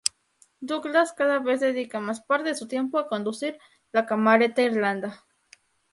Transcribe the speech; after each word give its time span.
Douglas 0.61 1.13
cada 1.13 1.37
vez 1.37 1.59
dedica 1.59 1.99
más 1.99 2.21
parte 2.21 2.49
de 2.49 2.55
su 2.55 2.67
tiempo 2.67 2.97
a 2.97 3.07
conducir 3.07 3.59
la 3.91 4.07
Camerata 4.07 4.63
Irlanda. 4.63 5.27